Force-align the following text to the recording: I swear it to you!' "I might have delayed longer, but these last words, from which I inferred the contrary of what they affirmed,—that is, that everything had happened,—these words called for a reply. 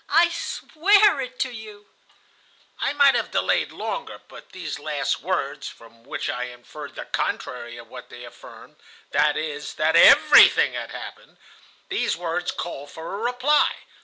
I 0.09 0.29
swear 0.29 1.21
it 1.21 1.37
to 1.41 1.51
you!' 1.51 1.89
"I 2.79 2.91
might 2.93 3.13
have 3.13 3.29
delayed 3.29 3.71
longer, 3.71 4.19
but 4.27 4.51
these 4.51 4.79
last 4.79 5.21
words, 5.21 5.67
from 5.67 6.03
which 6.05 6.27
I 6.27 6.45
inferred 6.45 6.95
the 6.95 7.05
contrary 7.05 7.77
of 7.77 7.87
what 7.87 8.09
they 8.09 8.23
affirmed,—that 8.25 9.37
is, 9.37 9.75
that 9.75 9.95
everything 9.95 10.73
had 10.73 10.89
happened,—these 10.89 12.17
words 12.17 12.49
called 12.51 12.89
for 12.89 13.13
a 13.13 13.19
reply. 13.19 13.75